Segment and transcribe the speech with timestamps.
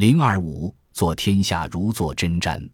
[0.00, 2.66] 零二五，做天下如坐针毡。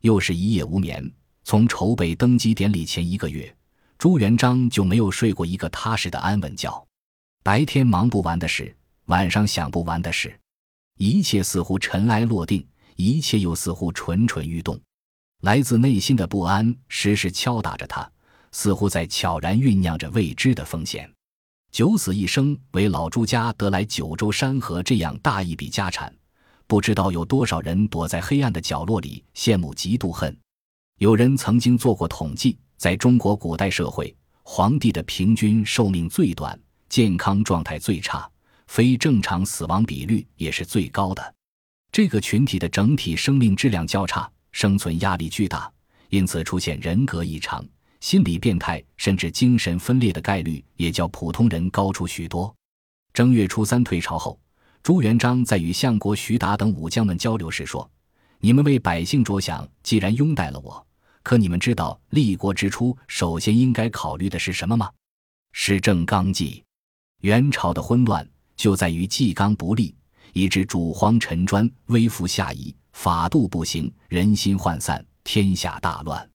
[0.00, 1.12] 又是一夜无眠。
[1.44, 3.54] 从筹备登基典礼前一个月，
[3.98, 6.82] 朱元璋就没有睡过一个踏实的安稳觉。
[7.42, 8.74] 白天忙不完的事，
[9.04, 10.34] 晚上想不完的事，
[10.96, 12.66] 一切似乎尘埃落定，
[12.96, 14.80] 一切又似乎蠢蠢欲动。
[15.42, 18.10] 来自内心的不安时时敲打着他，
[18.50, 21.12] 似乎在悄然酝酿着未知的风险。
[21.70, 26.10] 九死一生为老朱家得来九州山河这样大一笔家产，
[26.72, 30.34] 不知道有多少人躲在黑暗的角落里羡慕嫉妒恨。
[31.00, 36.58] 有人曾经做过统计，在中国古代社会，皇帝的平均寿命最短，
[36.88, 38.26] 健康状态最差，
[38.68, 41.34] 非正常死亡比率也是最高的。
[41.92, 45.70] 这个群体的整体生命质量较差，生存压力巨大，
[46.08, 47.62] 因此出现人格异常、
[48.00, 52.50] 心理变态甚至精神分裂的概率也较普通人高出许多。
[53.12, 54.40] 正月初三退朝后，
[54.82, 57.88] 朱元璋在与相国徐达等武将们交流时说
[58.40, 60.84] ：“你们为百姓着想，既然拥戴了我。”
[61.22, 64.90] 可你们知道立国之初，首先应该考虑的是什么吗？
[65.52, 66.64] 是正纲纪。
[67.20, 69.94] 元朝的混乱就在于纪纲不立，
[70.32, 76.28] 以致主荒臣专，微服下移，法度不行，人心涣散，天下大乱。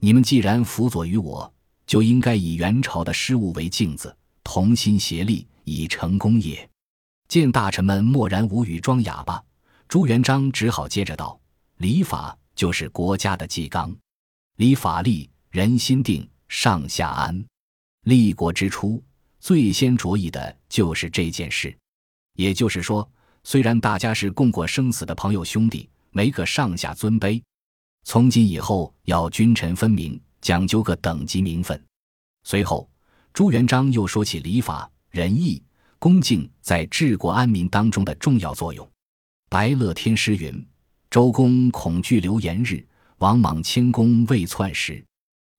[0.00, 1.54] 你们既然辅佐于我，
[1.86, 6.68] 就应该以元朝的失误为镜子，同心协力，以成功也。
[7.34, 9.42] 见大臣们默然无语，装哑巴，
[9.88, 11.36] 朱元璋只好接着道
[11.78, 13.92] ：“礼法就是国家的纪纲。”
[14.54, 17.44] 礼法立，人心定，上下安。
[18.04, 19.02] 立国之初，
[19.40, 21.76] 最先着意的就是这件事。
[22.34, 23.10] 也就是说，
[23.42, 27.42] 虽然大家是共过生死的朋友兄弟，没个上下尊卑，
[28.04, 31.84] 从今以后要君臣分明，讲究个等级名分。
[32.44, 32.88] 随后，
[33.32, 35.60] 朱元璋又说起礼法、仁义、
[36.04, 38.86] 恭敬在治国安民当中的重要作用。
[39.48, 40.68] 白乐天诗云
[41.08, 42.86] ：“周公恐惧流言日。”
[43.20, 45.02] 王莽谦恭未篡时，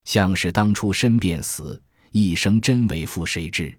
[0.04, 3.75] 像是当初身便死，一生真为负谁知？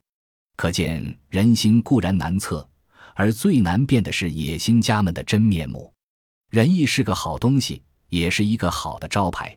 [0.56, 2.68] 可见人心固然难测，
[3.14, 5.94] 而最难辨的是野心家们的真面目。
[6.50, 9.56] 仁义是个好东西，也是一个好的招牌，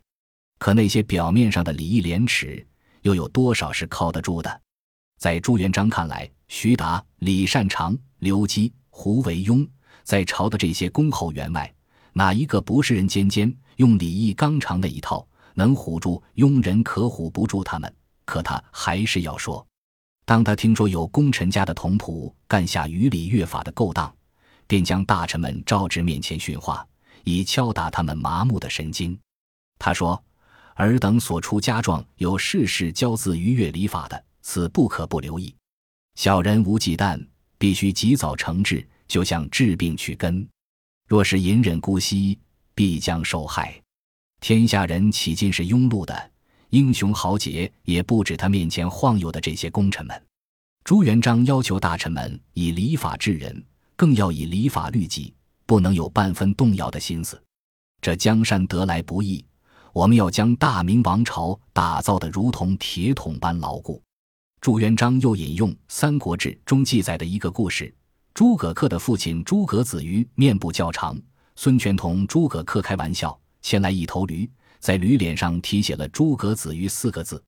[0.59, 2.63] 可那些表面上的礼义廉耻，
[3.01, 4.61] 又有多少是靠得住的？
[5.17, 9.65] 在朱元璋看来，徐达、李善长、刘基、胡惟庸，
[10.03, 11.71] 在朝的这些公侯员外，
[12.11, 13.55] 哪一个不是人尖尖？
[13.75, 17.95] 用礼义纲常那一套能唬住庸人，可唬不住他们。
[18.25, 19.65] 可他还是要说。
[20.25, 24.11] 当他听说有功臣家的童仆干下于礼乐法的勾当，
[24.65, 26.85] 便将大臣们召至面前训话，
[27.23, 29.17] 以敲打他们麻木的神经。
[29.77, 30.21] 他说
[30.75, 35.55] ：“尔等所出家状，有事事交自逾越礼法的，此不可不留意。
[36.19, 37.17] 小人无忌惮，
[37.57, 40.45] 必须及早惩治，就像治病去根。
[41.07, 42.37] 若是隐忍姑息。”
[42.75, 43.81] 必将受害，
[44.41, 46.31] 天下人岂尽是庸碌的？
[46.71, 50.25] 英雄豪杰也不止他面前晃悠的这些功臣们。
[50.83, 53.63] 朱元璋要求大臣们以礼法治人，
[53.95, 55.33] 更要以礼法律己，
[55.65, 57.41] 不能有半分动摇的心思。
[58.01, 59.45] 这江山得来不易，
[59.93, 64.01] 我们要将大明王朝打造的如同铁桶般牢固。
[64.61, 67.93] 朱元璋又引用《三国志》中记载的一个故事：
[68.33, 71.17] 诸葛恪的父亲诸葛子瑜面部较长。
[71.55, 74.49] 孙权同诸葛恪开玩笑，牵来一头驴，
[74.79, 77.41] 在驴脸上题写了“诸葛子瑜”四个字。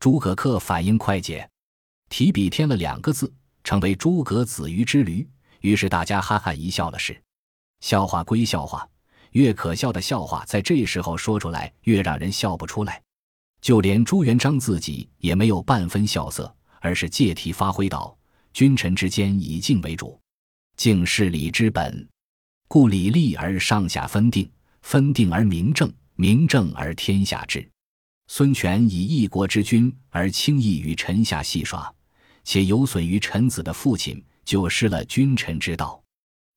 [0.00, 1.46] 诸葛恪反应快捷，
[2.08, 3.30] 提笔添了两个字，
[3.62, 5.28] 成为“诸葛子瑜之驴”。
[5.60, 7.22] 于是大家哈哈一笑了事。
[7.80, 8.88] 笑话归笑话，
[9.32, 13.02] 越可笑的笑话在这时候说出来，越让人笑不出来。
[13.66, 18.16] 就连朱元璋自己也没有半分笑色，而是借题发挥道
[18.54, 20.20] ：“君臣之间以敬为主，
[20.76, 22.08] 敬是礼之本。”
[22.70, 24.48] 故礼立而上下分定，
[24.82, 27.68] 分定而明正，明正而天下治。
[28.28, 31.92] 孙权以一国之君而轻易与臣下戏耍，
[32.44, 36.00] 且有损于臣子的父亲，就失了君臣之道。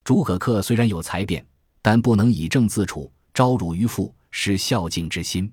[0.03, 1.43] 诸葛恪虽然有才辩，
[1.81, 5.51] 但不能以正自处，招辱于父，失孝敬之心。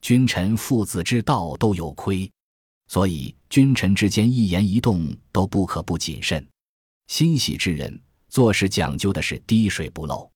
[0.00, 2.30] 君臣父子之道都有亏，
[2.88, 6.46] 所以君臣之间一言一动都不可不谨慎。
[7.06, 8.00] 心喜之人。
[8.30, 10.30] 做事讲究的是滴水不漏。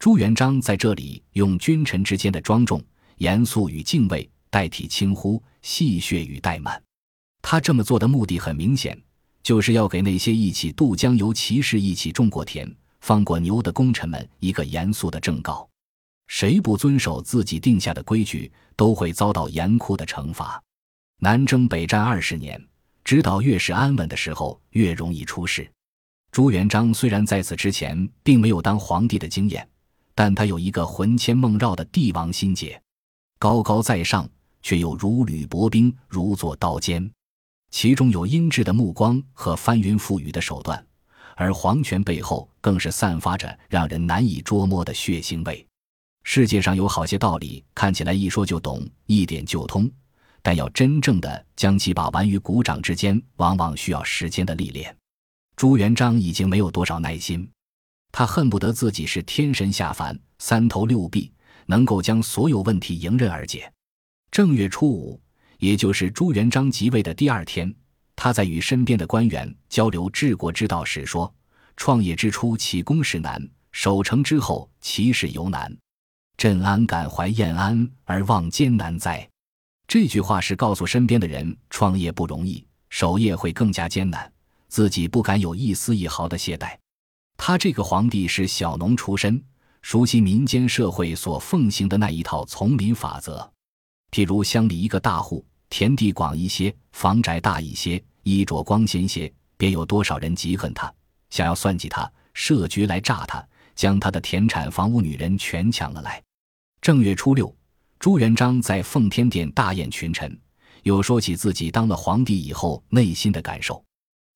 [0.00, 2.82] 朱元璋在这里用君臣之间的庄重、
[3.18, 6.82] 严肃与敬畏代替轻忽、戏谑与怠慢。
[7.40, 9.00] 他这么做的目的很明显，
[9.40, 12.68] 就是要给那些一起渡江游骑士、一起种过田、
[13.02, 15.68] 放过牛的功臣们一个严肃的正告：
[16.28, 20.62] 谁不遵守自己定下的规矩，都会遭到严酷的惩罚。
[21.20, 22.64] 南征北战二十年，
[23.02, 25.68] 知道越是安稳的时候，越容易出事。
[26.30, 29.66] 朱元璋虽然在此之前并没有当皇帝的经验，
[30.14, 32.80] 但他有一个魂牵梦绕的帝王心结，
[33.38, 34.28] 高高在上，
[34.62, 37.10] 却又如履薄冰，如坐刀尖，
[37.70, 40.86] 其中有阴鸷的目光和翻云覆雨的手段，
[41.36, 45.67] 而皇权背后更是散发着让人难以捉摸的血腥味。
[46.30, 49.90] 世界上有好些道理，看起来一说就懂，一点就通，
[50.42, 54.94] 但要真正的将其把玩于股掌之间，往往需要时间的历练。
[55.56, 57.50] 朱元璋已经没有多少耐心，
[58.12, 61.32] 他恨不得自己是天神下凡，三头六臂，
[61.64, 63.72] 能够将所有问题迎刃而解。
[64.30, 65.18] 正月初五，
[65.56, 67.74] 也就是朱元璋即位的第二天，
[68.14, 71.34] 他在与身边的官员交流治国之道时说
[71.78, 73.40] ：“创业之初，起功事难；
[73.72, 75.74] 守成之后，其事尤难。
[76.38, 79.28] 镇安感怀燕安，而望艰难哉？”
[79.88, 84.32] 这句话是告诉身边的人，创业不容易，守业会更加艰难。
[84.68, 86.76] 自己不敢有一丝一毫的懈怠。
[87.36, 89.42] 他这个皇帝是小农出身，
[89.82, 93.50] 熟悉民间社会所奉行的那一套丛林法则。
[94.12, 100.92] 譬如乡里一个大户，田地广一些，房宅大一些，衣着光鲜些，便有多少人嫉恨他，
[101.30, 103.44] 想要算计他，设局来诈他，
[103.74, 106.22] 将他的田产、房屋、女人全抢了来。
[106.80, 107.54] 正月初六，
[107.98, 110.38] 朱元璋在奉天殿大宴群臣，
[110.84, 113.84] 又说起自己当了皇帝以后内心的感受。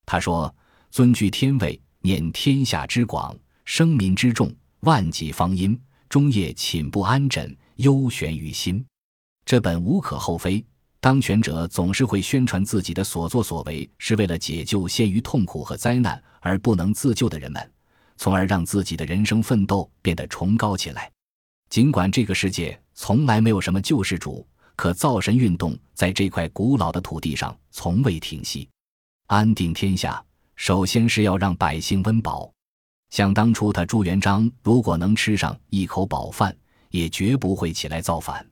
[0.05, 0.55] 他说
[0.91, 3.35] ：“尊居天位，念天下之广，
[3.65, 8.85] 生民之众，万计方殷，终夜寝不安枕，忧悬于心。
[9.47, 10.65] 这本无可厚非。
[11.01, 17.73] 当权者总是会宣传自己的所作所为是为了解救陷于痛苦和灾难而不能自救的人们，
[18.17, 21.11] 从而让自己的人生奋斗变得崇高起来。
[21.73, 24.47] 尽管这个世界从来没有什么救世主，
[24.77, 28.69] 可造神运动在这块古老的土地上从未停息。”
[29.29, 30.23] 安定天下，
[30.55, 32.53] 首先是要让百姓温饱。
[33.09, 36.55] 想当初，他朱元璋如果能吃上一口饱饭，
[36.91, 38.47] 也绝不会起来造反。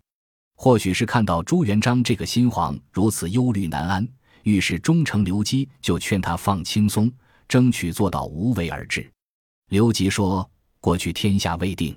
[0.56, 4.08] 或许是看到朱元璋这个新皇如此忧虑难安，
[4.44, 7.12] 御史忠诚刘基就劝他放轻松，
[7.46, 9.06] 争取做到无为而治。
[9.68, 10.50] 刘基说
[10.80, 11.94] ：“过去天下未定，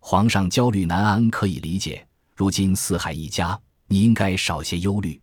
[0.00, 2.04] 皇上焦虑难安可以理解。
[2.34, 5.20] 如今四海一家，你应该少些忧虑，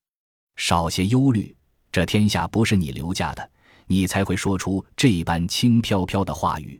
[0.55, 1.53] 少些忧虑。”
[1.91, 3.49] 这天下不是你留下的，
[3.87, 6.79] 你才会说出这般轻飘飘的话语。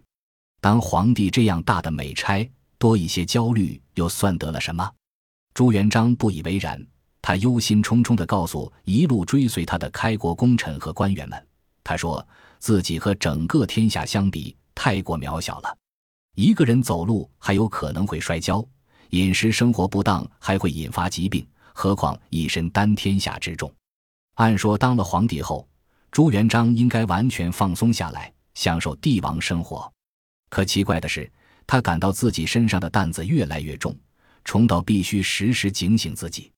[0.61, 2.47] 当皇帝这样大的美差，
[2.77, 4.87] 多一些焦虑又算得了什么？
[5.55, 6.79] 朱元璋不以为然，
[7.19, 11.47] 他忧心忡忡地告诉一路追随他的开国功臣和官员们
[11.83, 12.25] ：“他说
[12.59, 15.77] 自己和整个天下相比，太过渺小了。
[16.37, 18.63] 一个人走路还有可能会摔跤，
[19.09, 21.43] 饮食生活不当还会引发疾病，
[21.73, 23.73] 何况一身担天下之重。”
[24.37, 25.67] 按说当了皇帝后，
[26.11, 29.91] 朱元璋应该完全放松下来，享受帝王生活。
[30.49, 31.27] 可奇怪的是，
[31.65, 33.97] 他感到自己身上的担子越来越重，
[34.43, 36.51] 重到必须时时警醒自己。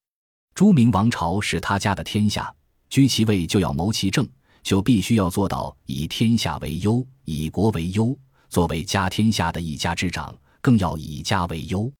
[0.54, 2.54] 朱明王朝是他家的天下，
[2.90, 4.28] 居其位就要谋其政，
[4.62, 8.14] 就必须要做到以天下为忧，以国为忧。
[8.50, 11.90] 作为家天下的一家之长，更要以家为忧。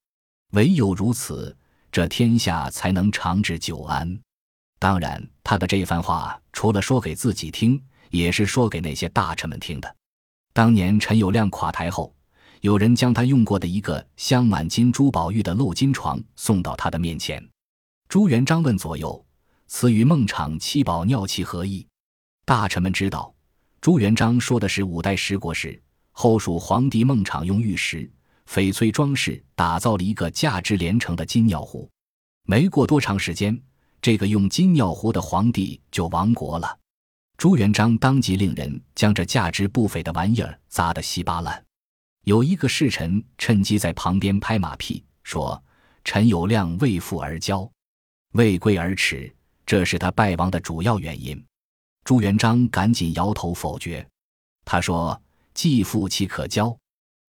[0.53, 1.57] 唯有如此，
[1.93, 4.21] 这天下才能长治久安。
[4.81, 7.81] 当然，他的这番话除了说给自己听，
[8.11, 9.97] 也是说给那些大臣们听的。
[10.53, 12.13] 当年陈友谅垮台后，
[12.63, 17.41] 有人将他用过的一个镶满金珠宝玉的镂金床送到他的面前。
[18.09, 19.25] 朱元璋问左右
[19.69, 21.87] ：“此与孟昶七宝尿器何异？”
[22.45, 23.33] 大臣们知道，
[23.81, 25.81] 朱元璋说的是五代十国时
[26.13, 28.11] 后蜀皇帝孟昶用玉石
[28.47, 31.89] 翡翠装饰打造了一个价值连城的金尿壶。
[32.45, 33.61] 没过多长时间。
[34.03, 36.75] 这个用金尿壶的皇帝就亡国了，
[37.37, 41.63] 朱元璋当即令人将这价值不菲的玩意儿砸得稀巴烂。
[42.25, 45.63] 有一个侍臣趁机在旁边拍马屁，说
[46.03, 47.71] ：“陈友谅为富而骄，
[48.33, 49.31] 为贵而耻，
[49.67, 51.45] 这是他败亡的主要原因。”
[52.03, 54.09] 朱元璋赶紧摇头否决。
[54.65, 55.21] 他说
[55.61, 56.75] ：“既富其可骄，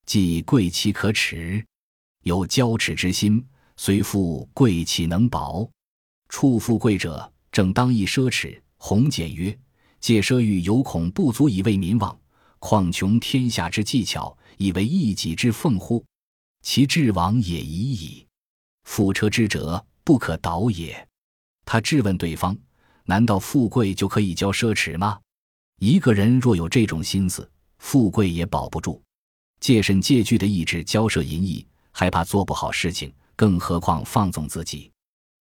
[0.06, 1.62] 既贵其可耻。
[2.24, 3.46] 有骄耻之心，
[3.76, 5.70] 虽富贵岂能保？”
[6.32, 8.58] 处富贵者，正当亦奢侈。
[8.78, 9.60] 弘简曰
[10.00, 12.18] ：“借奢欲，犹恐不足以为民望，
[12.60, 16.02] 况穷天下之技巧，以为一己之奉乎？
[16.62, 18.26] 其至亡也已矣。
[18.86, 21.06] 富车之辙，不可导也。”
[21.68, 22.58] 他质问对方
[23.04, 25.20] ：“难道富贵就可以教奢侈吗？
[25.80, 29.02] 一个人若有这种心思，富贵也保不住。
[29.60, 34.90] 戒慎戒惧的意志交涉淫逸，还怕做不好事情，更何况放纵自己？”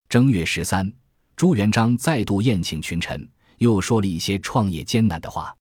[0.08, 0.90] 正月十三，
[1.36, 3.28] 朱元璋再度宴请群臣，
[3.58, 5.54] 又说了一些创业艰难的话。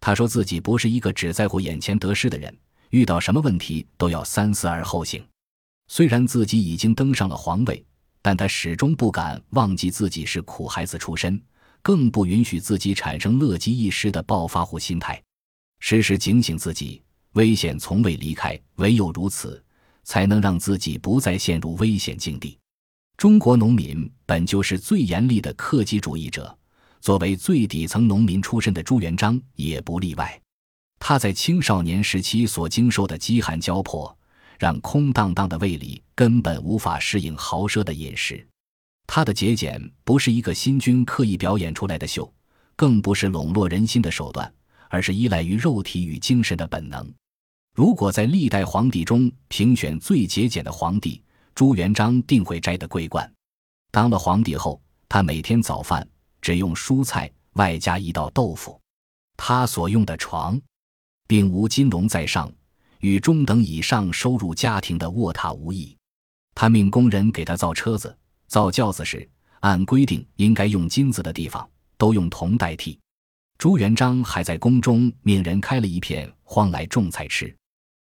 [0.00, 2.54] 他说自己不是一个只在乎眼前得失的人，
[2.90, 5.24] 遇到什么问题都要三思而后行。
[5.88, 7.82] 虽然自己已经登上了皇位，
[8.20, 11.40] 但他始终不敢忘记自己是苦孩子出身，
[11.80, 15.20] 更不允许自己产生乐极一时的暴发户心态，
[15.80, 17.02] 时时警醒自己，
[17.32, 19.62] 危险从未离开，唯有如此，
[20.04, 22.58] 才能让自己不再陷入危险境地。
[23.16, 26.56] 中国农民本就是最严厉的克己主义者。
[27.00, 30.40] 作为最底层农民出身的朱元璋也不例外，
[30.98, 34.18] 他在青少年时期所经受的饥寒交迫，
[34.58, 38.44] 让空荡荡的胃里根本无法适应豪奢的饮食。
[39.06, 42.32] 他的节俭不是一个新军刻意表演出来的秀，
[42.74, 44.52] 更不是笼络人心的手段，
[44.88, 47.12] 而是依赖于肉体与精神的本能。
[47.74, 51.22] 如果在历代皇帝中评选最节俭的皇帝，
[51.54, 53.30] 朱元璋定会摘得桂冠。
[53.90, 56.06] 当了皇帝后，他每天早饭。
[56.42, 58.80] 只用蔬菜，外加一道豆腐。
[59.36, 60.60] 他所用的床，
[61.26, 62.52] 并无金龙在上，
[63.00, 65.96] 与中等以上收入家庭的卧榻无异。
[66.54, 68.16] 他命工人给他造车子、
[68.46, 69.28] 造轿子时，
[69.58, 72.96] 按规定应该用金子的地方，都用铜代替。
[73.58, 77.54] 朱元璋还在宫中命人开了一片荒来种菜吃。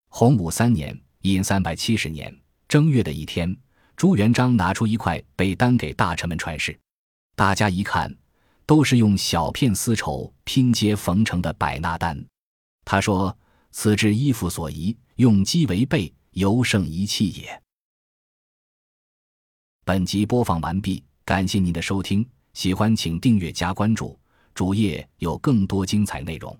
[0.10, 2.36] 洪武三年（殷三百七十年）
[2.68, 3.56] 正月的一天，
[3.96, 6.78] 朱元璋拿出一块被单给大臣们传世，
[7.36, 8.16] 大家一看。
[8.66, 12.18] 都是用小片丝绸拼接缝成的百纳单。
[12.86, 13.38] 他说
[13.72, 17.62] ：“此之衣服所宜，用机为备，尤胜一器也。”
[19.84, 24.18] 本集播放完毕，感谢您的收听，喜欢请订阅加关注，
[24.54, 26.58] 主页有更多精彩内容。